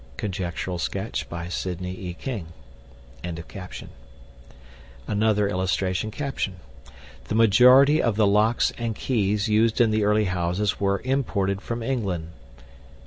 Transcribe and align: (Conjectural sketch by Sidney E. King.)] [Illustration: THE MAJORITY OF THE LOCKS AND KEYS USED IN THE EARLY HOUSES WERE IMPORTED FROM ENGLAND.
(Conjectural 0.17 0.79
sketch 0.79 1.29
by 1.29 1.47
Sidney 1.47 1.91
E. 1.91 2.15
King.)] 2.19 2.47
[Illustration: 3.23 3.89
THE 5.05 5.13
MAJORITY 7.35 8.01
OF 8.01 8.15
THE 8.15 8.25
LOCKS 8.25 8.71
AND 8.79 8.95
KEYS 8.95 9.47
USED 9.47 9.79
IN 9.79 9.91
THE 9.91 10.03
EARLY 10.03 10.25
HOUSES 10.25 10.79
WERE 10.79 10.97
IMPORTED 11.05 11.61
FROM 11.61 11.83
ENGLAND. 11.83 12.29